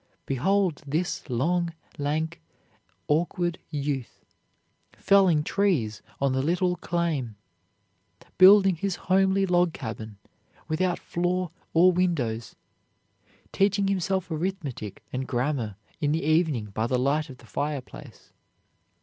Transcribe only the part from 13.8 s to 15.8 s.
himself arithmetic and grammar